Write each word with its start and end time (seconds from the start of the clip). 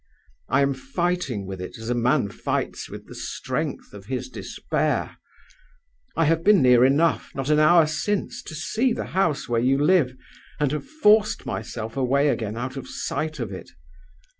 I 0.49 0.61
am 0.61 0.73
fighting 0.73 1.45
with 1.45 1.61
it 1.61 1.77
as 1.77 1.91
a 1.91 1.93
man 1.93 2.29
fights 2.29 2.89
with 2.89 3.05
the 3.05 3.13
strength 3.13 3.93
of 3.93 4.07
his 4.07 4.29
despair. 4.29 5.17
I 6.15 6.25
have 6.25 6.43
been 6.43 6.59
near 6.59 6.83
enough, 6.83 7.29
not 7.35 7.51
an 7.51 7.59
hour 7.59 7.85
since, 7.85 8.41
to 8.47 8.55
see 8.55 8.93
the 8.93 9.05
house 9.13 9.47
where 9.47 9.61
you 9.61 9.77
live, 9.77 10.15
and 10.59 10.71
have 10.71 10.87
forced 10.87 11.45
myself 11.45 11.95
away 11.97 12.29
again 12.29 12.57
out 12.57 12.77
of 12.77 12.87
sight 12.87 13.39
of 13.39 13.51
it. 13.51 13.69